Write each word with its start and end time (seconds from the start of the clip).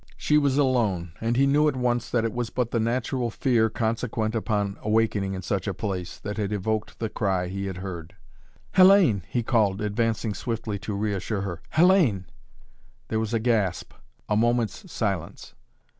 She 0.17 0.39
was 0.39 0.57
alone, 0.57 1.11
and 1.21 1.37
he 1.37 1.45
knew 1.45 1.67
at 1.67 1.75
once 1.75 2.09
that 2.09 2.25
it 2.25 2.33
was 2.33 2.49
but 2.49 2.71
the 2.71 2.79
natural 2.79 3.29
fear 3.29 3.69
consequent 3.69 4.33
upon 4.33 4.77
awakening 4.81 5.35
in 5.35 5.43
such 5.43 5.67
a 5.67 5.75
place, 5.75 6.17
that 6.17 6.37
had 6.37 6.51
evoked 6.51 6.97
the 6.97 7.07
cry 7.07 7.49
he 7.49 7.67
had 7.67 7.77
heard. 7.77 8.15
"Hellayne!" 8.73 9.21
he 9.29 9.43
called, 9.43 9.79
advancing 9.79 10.33
swiftly 10.33 10.79
to 10.79 10.95
reassure 10.95 11.41
her. 11.41 11.61
"Hellayne!" 11.75 12.25
There 13.09 13.19
was 13.19 13.35
a 13.35 13.39
gasp, 13.39 13.93
a 14.27 14.35
moment's 14.35 14.91
silence. 14.91 15.53